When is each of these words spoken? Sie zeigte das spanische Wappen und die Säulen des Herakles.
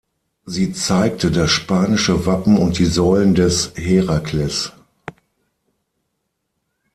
Sie 0.47 0.71
zeigte 0.73 1.29
das 1.29 1.51
spanische 1.51 2.25
Wappen 2.25 2.57
und 2.57 2.79
die 2.79 2.87
Säulen 2.87 3.35
des 3.35 3.71
Herakles. 3.75 4.71